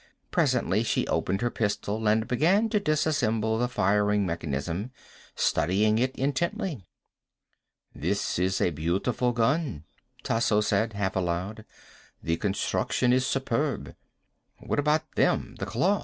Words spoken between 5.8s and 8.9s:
it intently. "This is a